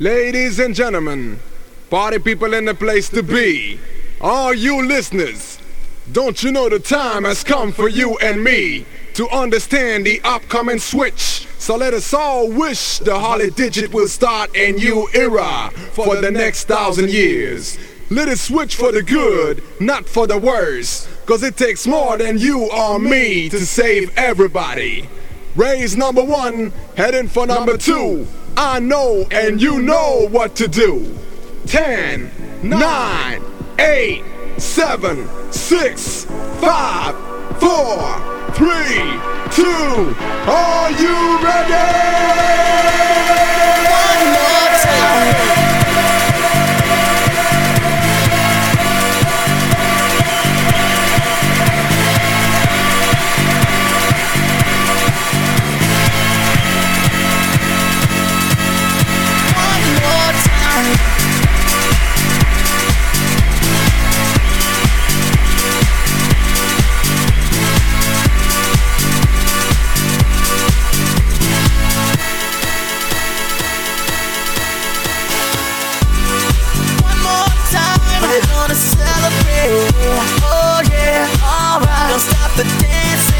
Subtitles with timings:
[0.00, 1.38] Ladies and gentlemen,
[1.88, 3.78] party people in the place to be,
[4.20, 5.60] all you listeners,
[6.10, 10.80] don't you know the time has come for you and me to understand the upcoming
[10.80, 11.46] switch?
[11.58, 16.32] So let us all wish the Holly Digit will start a new era for the
[16.32, 17.78] next thousand years.
[18.10, 22.38] Let it switch for the good, not for the worse, cause it takes more than
[22.38, 25.08] you or me to save everybody.
[25.54, 28.26] Raise number one, heading for number two.
[28.56, 31.18] I know and you know what to do.
[31.66, 32.30] 10,
[32.62, 33.42] 9,
[33.78, 34.24] 8,
[34.58, 38.68] 7, 6, 5, 4, 3,
[39.50, 40.14] 2.
[40.46, 41.74] Are you ready?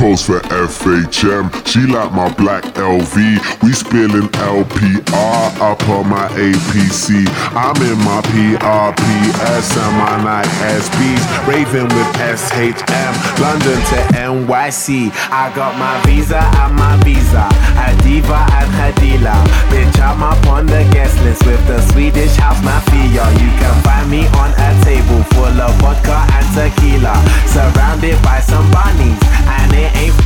[0.00, 3.16] She posed for FHM, she like my black LV.
[3.62, 7.28] We spilling LPR up on my APC.
[7.52, 10.48] I'm in my PRPS and my Nike
[10.80, 11.22] SBs.
[11.46, 15.12] Raving with SHM, London to NYC.
[15.28, 17.44] I got my visa and my visa,
[17.76, 19.36] a diva and dealer.
[19.68, 23.28] Bitch, I'm up on the guest list with the Swedish house mafia.
[23.36, 27.14] You can find me on a table full of vodka and tequila,
[27.46, 29.20] surrounded by some bunnies,
[29.60, 30.16] and it ain't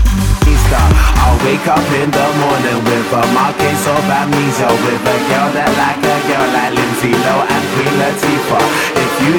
[0.47, 0.87] Easter.
[1.23, 5.71] I'll wake up in the morning with a markings of amnesia, with a girl that
[5.75, 8.67] like a girl like Lindsay Lohan and Queen Latifah.
[8.95, 9.35] If you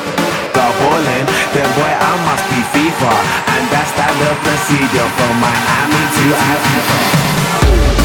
[0.55, 3.13] the ballin', then boy I must be FIFA,
[3.55, 8.04] and that's standard procedure from Miami to Ibiza.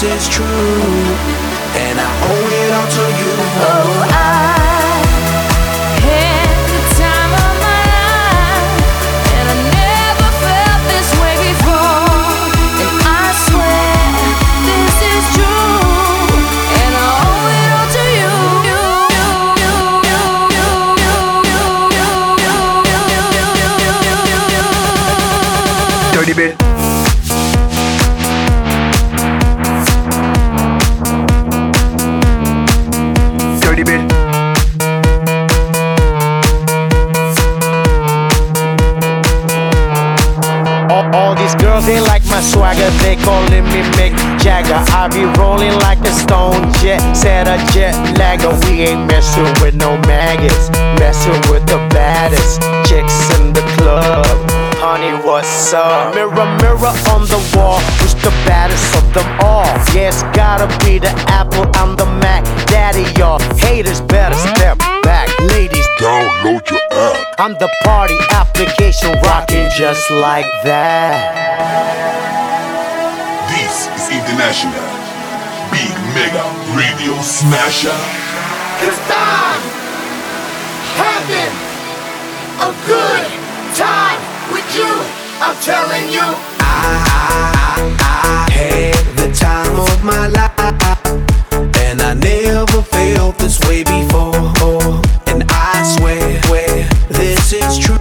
[0.00, 1.45] this is true.
[45.06, 48.50] I be rolling like a stone jet, set a jet lagger.
[48.50, 52.58] Oh, we ain't messing with no maggots, messing with the baddest
[52.90, 54.26] chicks in the club.
[54.82, 56.12] Honey, what's up?
[56.12, 59.70] Mirror, mirror on the wall, who's the baddest of them all?
[59.94, 62.42] Yeah, it's gotta be the Apple, I'm the Mac.
[62.66, 64.76] Daddy, y'all haters better step
[65.06, 65.30] back.
[65.54, 67.38] Ladies, download your app.
[67.38, 72.45] I'm the party application rocking just like that.
[73.48, 74.86] This is International
[75.70, 77.98] Big Mega Radio Smasher.
[78.80, 79.60] Cause I'm
[80.98, 81.54] having
[82.58, 83.26] a good
[83.74, 84.20] time
[84.52, 84.90] with you.
[85.40, 86.26] I'm telling you.
[86.60, 90.52] I, I, I had the time of my life.
[91.86, 95.00] And I never felt this way before.
[95.26, 97.96] And I swear, swear this is true.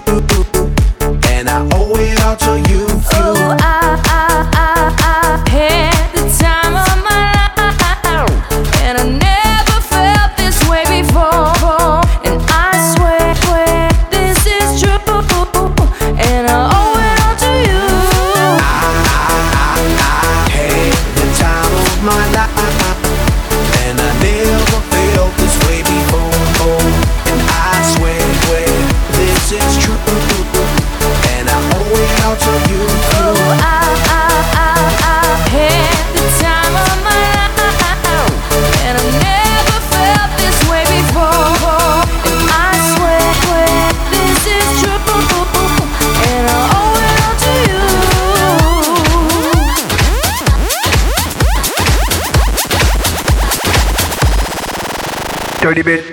[55.76, 56.04] the bit.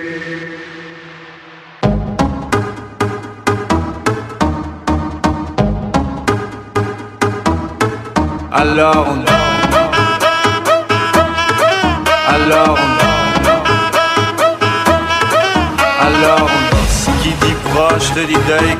[8.51, 9.12] Alors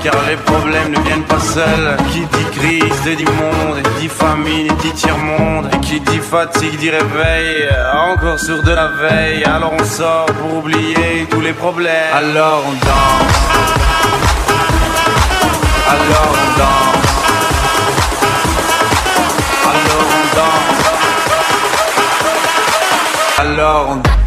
[0.02, 1.98] car les problèmes ne viennent pas seuls.
[2.12, 5.70] Qui dit crise, dit monde, Et dit famine, dit tiers-monde.
[5.74, 9.44] Et qui dit fatigue, dit réveil, encore sur de la veille.
[9.44, 12.14] Alors on sort pour oublier tous les problèmes.
[12.14, 13.38] Alors on danse.
[15.94, 17.04] Alors on danse.
[19.72, 20.84] Alors on danse.
[23.40, 24.23] Alors on danse.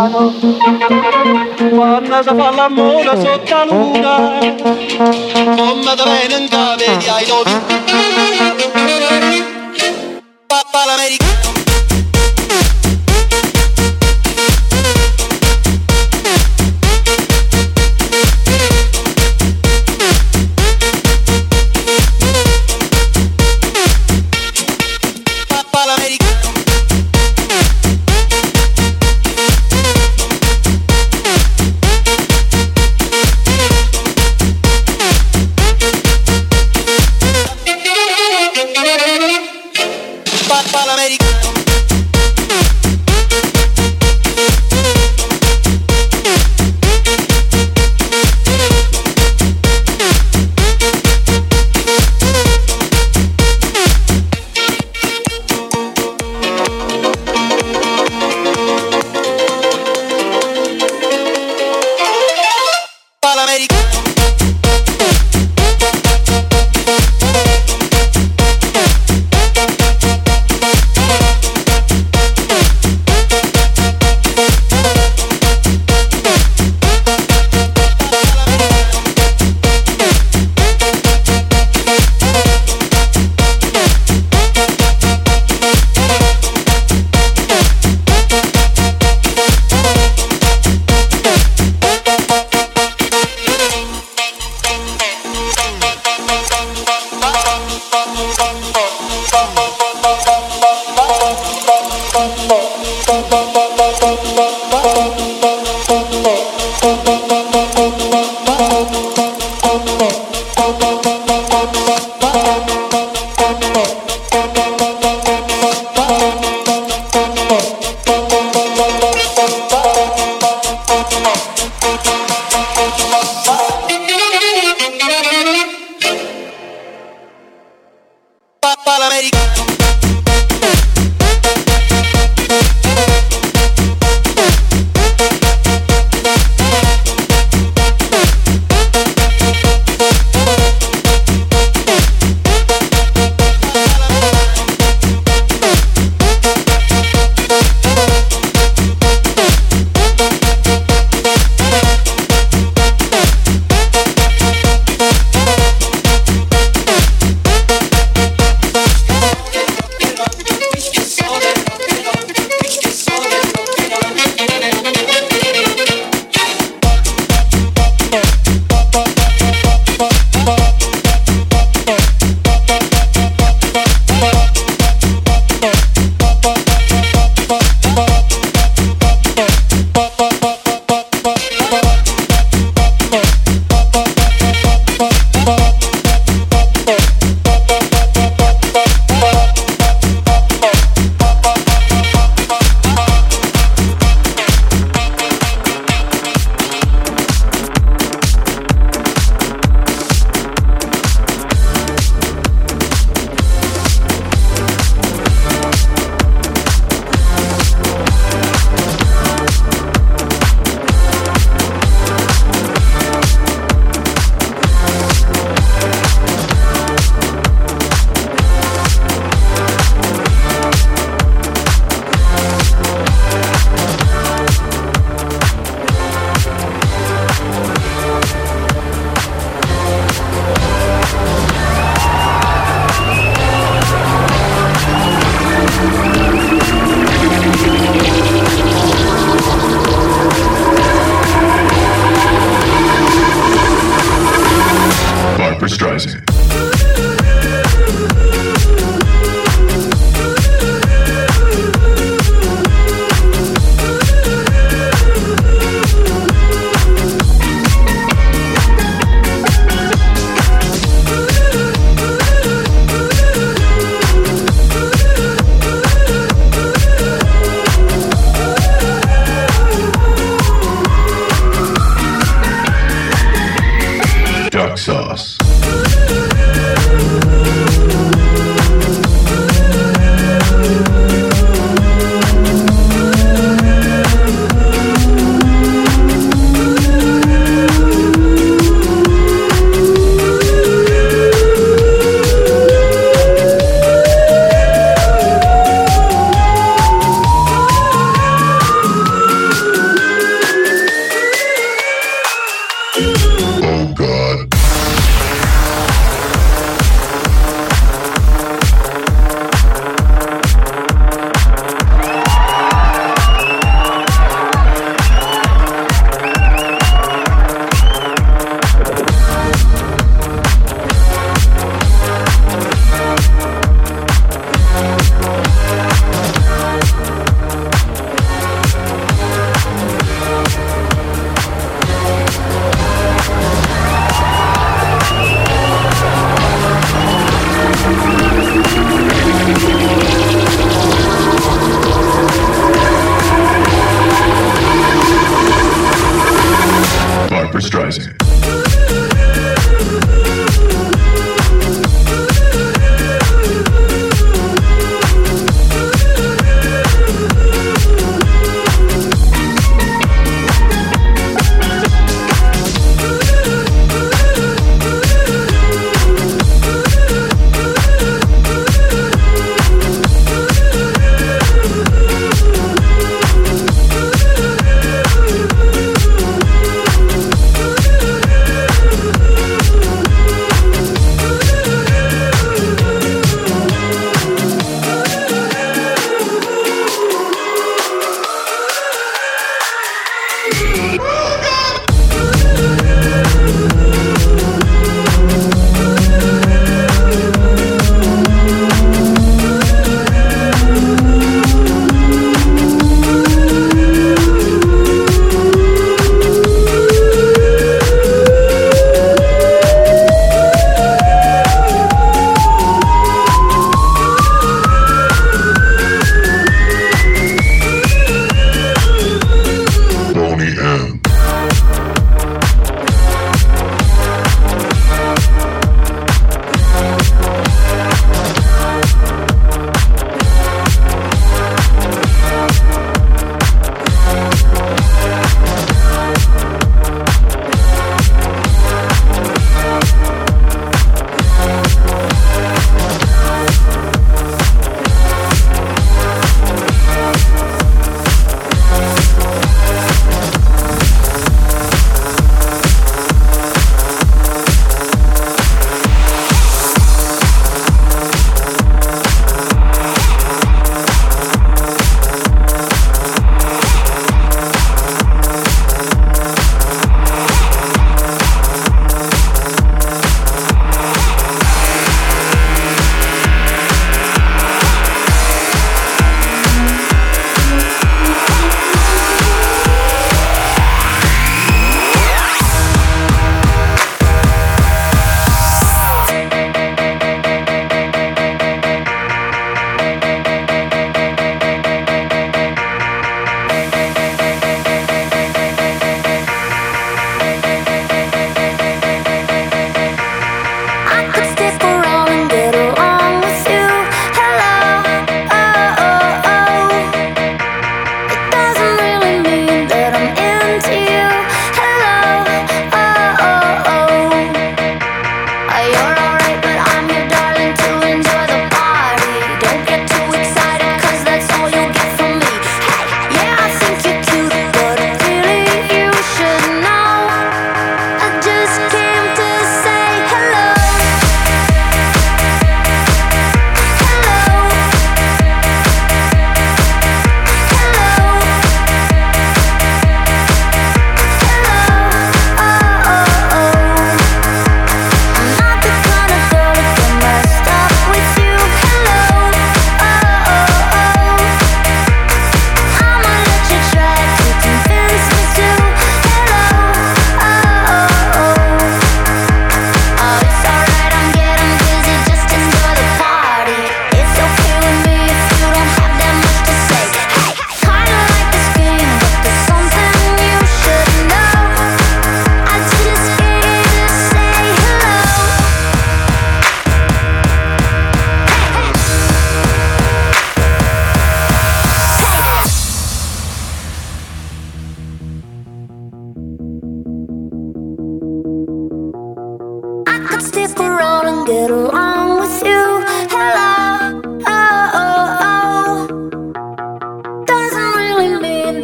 [0.00, 0.32] mano
[1.70, 4.38] Guarda fa l'amore sotto la luna
[5.56, 7.52] Come da bene in cave di ai dovi
[10.46, 11.59] Papà l'americano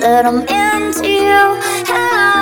[0.06, 1.58] that I'm into you.
[1.90, 2.35] Hello,